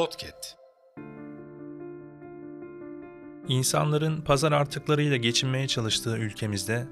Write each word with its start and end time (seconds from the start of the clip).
Podcast. 0.00 0.56
İnsanların 3.48 4.20
pazar 4.20 4.52
artıklarıyla 4.52 5.16
geçinmeye 5.16 5.68
çalıştığı 5.68 6.16
ülkemizde, 6.16 6.86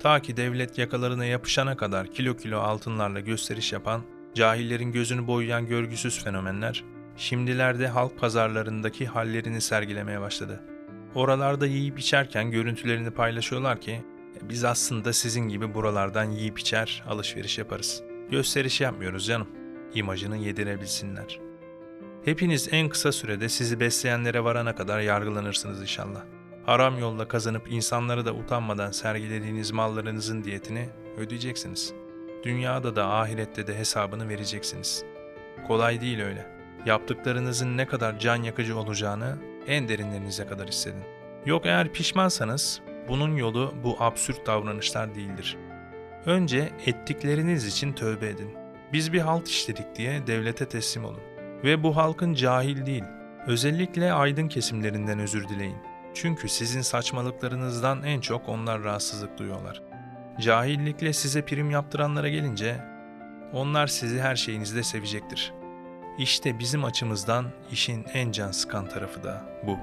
ta 0.00 0.22
ki 0.22 0.36
devlet 0.36 0.78
yakalarına 0.78 1.24
yapışana 1.24 1.76
kadar 1.76 2.06
kilo 2.06 2.36
kilo 2.36 2.58
altınlarla 2.60 3.20
gösteriş 3.20 3.72
yapan, 3.72 4.02
cahillerin 4.34 4.92
gözünü 4.92 5.26
boyayan 5.26 5.66
görgüsüz 5.66 6.24
fenomenler, 6.24 6.84
şimdilerde 7.16 7.88
halk 7.88 8.18
pazarlarındaki 8.18 9.06
hallerini 9.06 9.60
sergilemeye 9.60 10.20
başladı. 10.20 10.62
Oralarda 11.14 11.66
yiyip 11.66 11.98
içerken 11.98 12.50
görüntülerini 12.50 13.10
paylaşıyorlar 13.10 13.80
ki, 13.80 13.92
"E, 14.36 14.48
biz 14.48 14.64
aslında 14.64 15.12
sizin 15.12 15.48
gibi 15.48 15.74
buralardan 15.74 16.30
yiyip 16.30 16.58
içer, 16.58 17.04
alışveriş 17.08 17.58
yaparız. 17.58 18.02
Gösteriş 18.30 18.80
yapmıyoruz 18.80 19.26
canım. 19.26 19.48
İmajını 19.94 20.36
yedirebilsinler. 20.36 21.53
Hepiniz 22.24 22.68
en 22.72 22.88
kısa 22.88 23.12
sürede 23.12 23.48
sizi 23.48 23.80
besleyenlere 23.80 24.44
varana 24.44 24.74
kadar 24.74 25.00
yargılanırsınız 25.00 25.80
inşallah. 25.80 26.22
Haram 26.66 26.98
yolla 26.98 27.28
kazanıp 27.28 27.72
insanları 27.72 28.26
da 28.26 28.34
utanmadan 28.34 28.90
sergilediğiniz 28.90 29.70
mallarınızın 29.70 30.44
diyetini 30.44 30.88
ödeyeceksiniz. 31.16 31.92
Dünyada 32.42 32.96
da 32.96 33.10
ahirette 33.10 33.66
de 33.66 33.78
hesabını 33.78 34.28
vereceksiniz. 34.28 35.04
Kolay 35.66 36.00
değil 36.00 36.20
öyle. 36.20 36.46
Yaptıklarınızın 36.86 37.76
ne 37.76 37.86
kadar 37.86 38.18
can 38.18 38.42
yakıcı 38.42 38.78
olacağını 38.78 39.38
en 39.66 39.88
derinlerinize 39.88 40.46
kadar 40.46 40.68
hissedin. 40.68 41.02
Yok 41.46 41.66
eğer 41.66 41.92
pişmansanız 41.92 42.80
bunun 43.08 43.36
yolu 43.36 43.74
bu 43.84 43.96
absürt 44.00 44.46
davranışlar 44.46 45.14
değildir. 45.14 45.56
Önce 46.26 46.72
ettikleriniz 46.86 47.66
için 47.66 47.92
tövbe 47.92 48.28
edin. 48.28 48.50
Biz 48.92 49.12
bir 49.12 49.20
halt 49.20 49.48
işledik 49.48 49.96
diye 49.96 50.26
devlete 50.26 50.68
teslim 50.68 51.04
olun. 51.04 51.33
Ve 51.64 51.82
bu 51.82 51.96
halkın 51.96 52.34
cahil 52.34 52.86
değil, 52.86 53.04
özellikle 53.46 54.12
aydın 54.12 54.48
kesimlerinden 54.48 55.18
özür 55.18 55.48
dileyin. 55.48 55.76
Çünkü 56.14 56.48
sizin 56.48 56.80
saçmalıklarınızdan 56.80 58.02
en 58.02 58.20
çok 58.20 58.48
onlar 58.48 58.82
rahatsızlık 58.82 59.38
duyuyorlar. 59.38 59.82
Cahillikle 60.40 61.12
size 61.12 61.44
prim 61.44 61.70
yaptıranlara 61.70 62.28
gelince, 62.28 62.80
onlar 63.52 63.86
sizi 63.86 64.20
her 64.20 64.36
şeyinizde 64.36 64.82
sevecektir. 64.82 65.52
İşte 66.18 66.58
bizim 66.58 66.84
açımızdan 66.84 67.46
işin 67.72 68.04
en 68.12 68.32
can 68.32 68.50
sıkan 68.50 68.88
tarafı 68.88 69.22
da 69.22 69.42
bu. 69.66 69.78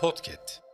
Podcast. 0.00 0.69